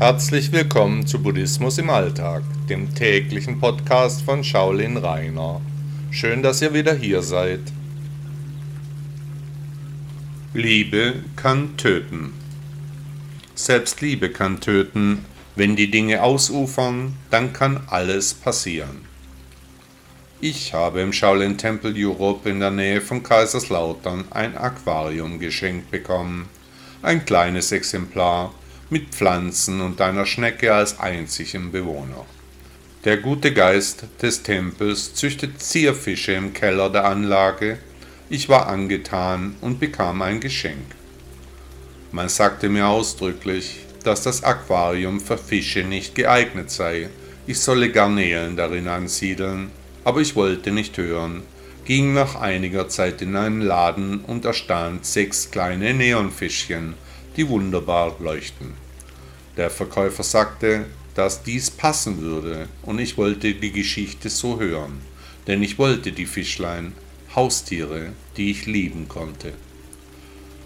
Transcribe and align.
Herzlich 0.00 0.50
willkommen 0.50 1.06
zu 1.06 1.22
Buddhismus 1.22 1.76
im 1.76 1.90
Alltag, 1.90 2.42
dem 2.70 2.94
täglichen 2.94 3.60
Podcast 3.60 4.22
von 4.22 4.42
Shaolin 4.42 4.96
Rainer. 4.96 5.60
Schön, 6.10 6.42
dass 6.42 6.62
ihr 6.62 6.72
wieder 6.72 6.94
hier 6.94 7.20
seid. 7.20 7.60
Liebe 10.54 11.16
kann 11.36 11.76
töten. 11.76 12.32
Selbst 13.54 14.00
Liebe 14.00 14.30
kann 14.30 14.62
töten. 14.62 15.26
Wenn 15.54 15.76
die 15.76 15.90
Dinge 15.90 16.22
ausufern, 16.22 17.18
dann 17.30 17.52
kann 17.52 17.82
alles 17.88 18.32
passieren. 18.32 19.04
Ich 20.40 20.72
habe 20.72 21.02
im 21.02 21.12
Shaolin 21.12 21.58
Tempel 21.58 21.92
Europe 21.94 22.48
in 22.48 22.60
der 22.60 22.70
Nähe 22.70 23.02
von 23.02 23.22
Kaiserslautern 23.22 24.24
ein 24.30 24.56
Aquarium 24.56 25.38
geschenkt 25.38 25.90
bekommen. 25.90 26.48
Ein 27.02 27.26
kleines 27.26 27.70
Exemplar 27.70 28.54
mit 28.90 29.14
Pflanzen 29.14 29.80
und 29.80 30.00
einer 30.00 30.26
Schnecke 30.26 30.74
als 30.74 31.00
einzigem 31.00 31.72
Bewohner. 31.72 32.26
Der 33.04 33.16
gute 33.16 33.54
Geist 33.54 34.04
des 34.20 34.42
Tempels 34.42 35.14
züchtet 35.14 35.62
Zierfische 35.62 36.32
im 36.32 36.52
Keller 36.52 36.90
der 36.90 37.06
Anlage. 37.06 37.78
Ich 38.28 38.48
war 38.48 38.66
angetan 38.66 39.56
und 39.60 39.80
bekam 39.80 40.20
ein 40.20 40.40
Geschenk. 40.40 40.94
Man 42.12 42.28
sagte 42.28 42.68
mir 42.68 42.88
ausdrücklich, 42.88 43.86
dass 44.04 44.22
das 44.22 44.44
Aquarium 44.44 45.20
für 45.20 45.38
Fische 45.38 45.84
nicht 45.84 46.14
geeignet 46.14 46.70
sei. 46.70 47.08
Ich 47.46 47.60
solle 47.60 47.90
Garnelen 47.90 48.56
darin 48.56 48.88
ansiedeln 48.88 49.70
aber 50.04 50.20
ich 50.20 50.36
wollte 50.36 50.70
nicht 50.70 50.96
hören, 50.98 51.42
ging 51.84 52.14
nach 52.14 52.36
einiger 52.36 52.88
Zeit 52.88 53.22
in 53.22 53.36
einen 53.36 53.60
Laden 53.60 54.20
und 54.20 54.44
erstand 54.44 55.04
sechs 55.04 55.50
kleine 55.50 55.94
Neonfischchen, 55.94 56.94
die 57.40 57.48
wunderbar 57.48 58.16
leuchten. 58.20 58.74
Der 59.56 59.70
Verkäufer 59.70 60.22
sagte, 60.22 60.84
dass 61.14 61.42
dies 61.42 61.70
passen 61.70 62.20
würde, 62.20 62.68
und 62.82 62.98
ich 62.98 63.16
wollte 63.16 63.54
die 63.54 63.72
Geschichte 63.72 64.28
so 64.28 64.60
hören, 64.60 65.00
denn 65.46 65.62
ich 65.62 65.78
wollte 65.78 66.12
die 66.12 66.26
Fischlein, 66.26 66.92
Haustiere, 67.34 68.12
die 68.36 68.50
ich 68.50 68.66
lieben 68.66 69.08
konnte. 69.08 69.54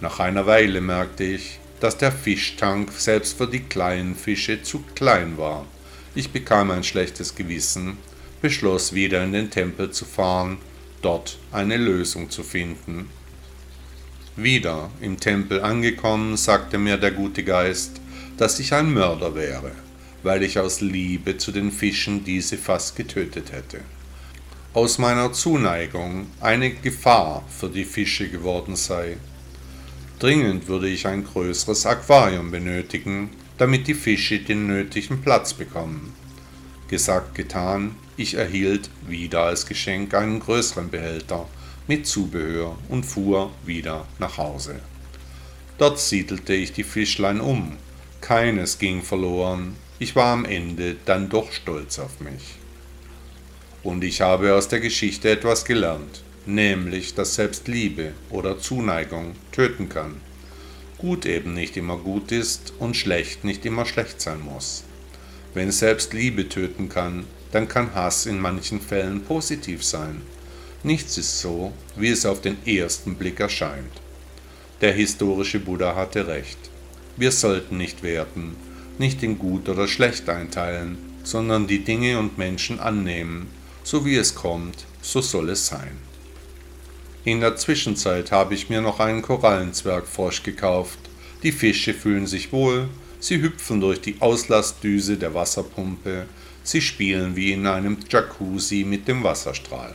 Nach 0.00 0.20
einer 0.20 0.46
Weile 0.46 0.80
merkte 0.80 1.24
ich, 1.24 1.58
dass 1.80 1.98
der 1.98 2.12
Fischtank 2.12 2.92
selbst 2.92 3.36
für 3.36 3.48
die 3.48 3.64
kleinen 3.64 4.14
Fische 4.14 4.62
zu 4.62 4.84
klein 4.94 5.38
war. 5.38 5.66
Ich 6.14 6.30
bekam 6.30 6.70
ein 6.70 6.84
schlechtes 6.84 7.34
Gewissen 7.34 7.96
beschloss 8.40 8.94
wieder 8.94 9.24
in 9.24 9.32
den 9.32 9.50
Tempel 9.50 9.90
zu 9.90 10.04
fahren, 10.04 10.58
dort 11.02 11.36
eine 11.50 11.76
Lösung 11.76 12.30
zu 12.30 12.44
finden. 12.44 13.10
Wieder 14.42 14.90
im 15.02 15.20
Tempel 15.20 15.60
angekommen, 15.60 16.38
sagte 16.38 16.78
mir 16.78 16.96
der 16.96 17.10
gute 17.10 17.44
Geist, 17.44 18.00
dass 18.38 18.58
ich 18.58 18.72
ein 18.72 18.90
Mörder 18.90 19.34
wäre, 19.34 19.72
weil 20.22 20.42
ich 20.42 20.58
aus 20.58 20.80
Liebe 20.80 21.36
zu 21.36 21.52
den 21.52 21.70
Fischen 21.70 22.24
diese 22.24 22.56
fast 22.56 22.96
getötet 22.96 23.52
hätte. 23.52 23.82
Aus 24.72 24.96
meiner 24.96 25.34
Zuneigung 25.34 26.26
eine 26.40 26.70
Gefahr 26.70 27.44
für 27.50 27.68
die 27.68 27.84
Fische 27.84 28.30
geworden 28.30 28.76
sei. 28.76 29.18
Dringend 30.18 30.68
würde 30.68 30.88
ich 30.88 31.06
ein 31.06 31.26
größeres 31.26 31.84
Aquarium 31.84 32.50
benötigen, 32.50 33.28
damit 33.58 33.88
die 33.88 33.94
Fische 33.94 34.38
den 34.38 34.66
nötigen 34.66 35.20
Platz 35.20 35.52
bekommen. 35.52 36.14
Gesagt, 36.88 37.34
getan, 37.34 37.94
ich 38.16 38.34
erhielt 38.34 38.88
wieder 39.06 39.42
als 39.42 39.66
Geschenk 39.66 40.14
einen 40.14 40.40
größeren 40.40 40.88
Behälter 40.88 41.46
mit 41.90 42.06
Zubehör 42.06 42.78
und 42.88 43.04
fuhr 43.04 43.50
wieder 43.66 44.06
nach 44.20 44.38
Hause. 44.38 44.76
Dort 45.76 45.98
siedelte 45.98 46.54
ich 46.54 46.72
die 46.72 46.84
Fischlein 46.84 47.40
um. 47.40 47.78
Keines 48.20 48.78
ging 48.78 49.02
verloren. 49.02 49.74
Ich 49.98 50.14
war 50.14 50.32
am 50.32 50.44
Ende 50.44 50.94
dann 51.04 51.28
doch 51.28 51.50
stolz 51.50 51.98
auf 51.98 52.20
mich. 52.20 52.54
Und 53.82 54.04
ich 54.04 54.20
habe 54.20 54.54
aus 54.54 54.68
der 54.68 54.78
Geschichte 54.78 55.30
etwas 55.30 55.64
gelernt, 55.64 56.22
nämlich, 56.46 57.14
dass 57.14 57.34
selbst 57.34 57.66
Liebe 57.66 58.12
oder 58.30 58.60
Zuneigung 58.60 59.34
töten 59.50 59.88
kann. 59.88 60.20
Gut 60.96 61.26
eben 61.26 61.54
nicht 61.54 61.76
immer 61.76 61.96
gut 61.96 62.30
ist 62.30 62.72
und 62.78 62.96
schlecht 62.96 63.42
nicht 63.42 63.66
immer 63.66 63.84
schlecht 63.84 64.20
sein 64.20 64.40
muss. 64.42 64.84
Wenn 65.54 65.72
selbst 65.72 66.12
Liebe 66.14 66.48
töten 66.48 66.88
kann, 66.88 67.24
dann 67.50 67.66
kann 67.66 67.96
Hass 67.96 68.26
in 68.26 68.40
manchen 68.40 68.80
Fällen 68.80 69.22
positiv 69.22 69.82
sein. 69.82 70.20
Nichts 70.82 71.18
ist 71.18 71.40
so, 71.40 71.72
wie 71.96 72.08
es 72.08 72.24
auf 72.24 72.40
den 72.40 72.56
ersten 72.66 73.14
Blick 73.16 73.40
erscheint. 73.40 73.92
Der 74.80 74.92
historische 74.92 75.60
Buddha 75.60 75.94
hatte 75.94 76.26
recht. 76.26 76.58
Wir 77.16 77.32
sollten 77.32 77.76
nicht 77.76 78.02
werten, 78.02 78.56
nicht 78.98 79.22
in 79.22 79.38
gut 79.38 79.68
oder 79.68 79.88
schlecht 79.88 80.28
einteilen, 80.28 80.98
sondern 81.22 81.66
die 81.66 81.84
Dinge 81.84 82.18
und 82.18 82.38
Menschen 82.38 82.80
annehmen, 82.80 83.48
so 83.82 84.04
wie 84.06 84.16
es 84.16 84.34
kommt, 84.34 84.86
so 85.02 85.20
soll 85.20 85.50
es 85.50 85.66
sein. 85.66 85.96
In 87.24 87.40
der 87.40 87.56
Zwischenzeit 87.56 88.32
habe 88.32 88.54
ich 88.54 88.70
mir 88.70 88.80
noch 88.80 89.00
einen 89.00 89.20
Korallenzwergfrosch 89.20 90.42
gekauft. 90.42 90.98
Die 91.42 91.52
Fische 91.52 91.92
fühlen 91.92 92.26
sich 92.26 92.52
wohl, 92.52 92.88
Sie 93.22 93.42
hüpfen 93.42 93.82
durch 93.82 94.00
die 94.00 94.16
Auslassdüse 94.18 95.18
der 95.18 95.34
Wasserpumpe, 95.34 96.26
sie 96.62 96.80
spielen 96.80 97.36
wie 97.36 97.52
in 97.52 97.66
einem 97.66 97.98
Jacuzzi 98.08 98.84
mit 98.88 99.06
dem 99.06 99.22
Wasserstrahl. 99.22 99.94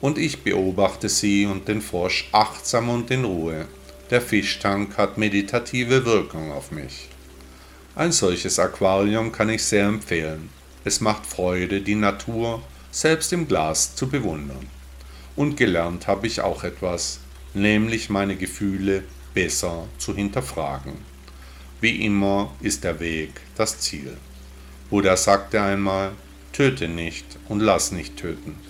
Und 0.00 0.18
ich 0.18 0.42
beobachte 0.42 1.08
sie 1.08 1.46
und 1.46 1.68
den 1.68 1.82
Frosch 1.82 2.28
achtsam 2.32 2.88
und 2.88 3.10
in 3.10 3.24
Ruhe. 3.24 3.66
Der 4.10 4.20
Fischtank 4.20 4.96
hat 4.96 5.18
meditative 5.18 6.04
Wirkung 6.04 6.52
auf 6.52 6.70
mich. 6.70 7.08
Ein 7.94 8.12
solches 8.12 8.58
Aquarium 8.58 9.30
kann 9.30 9.50
ich 9.50 9.62
sehr 9.62 9.86
empfehlen. 9.86 10.48
Es 10.84 11.00
macht 11.00 11.26
Freude, 11.26 11.82
die 11.82 11.94
Natur 11.94 12.62
selbst 12.90 13.32
im 13.32 13.46
Glas 13.46 13.94
zu 13.94 14.08
bewundern. 14.08 14.66
Und 15.36 15.56
gelernt 15.56 16.06
habe 16.06 16.26
ich 16.26 16.40
auch 16.40 16.64
etwas, 16.64 17.20
nämlich 17.54 18.10
meine 18.10 18.36
Gefühle 18.36 19.04
besser 19.34 19.86
zu 19.98 20.14
hinterfragen. 20.14 20.94
Wie 21.80 22.04
immer 22.04 22.54
ist 22.60 22.84
der 22.84 23.00
Weg 23.00 23.40
das 23.56 23.78
Ziel. 23.80 24.16
Buddha 24.90 25.16
sagte 25.16 25.60
einmal, 25.62 26.12
töte 26.52 26.88
nicht 26.88 27.24
und 27.48 27.60
lass 27.60 27.92
nicht 27.92 28.16
töten. 28.16 28.69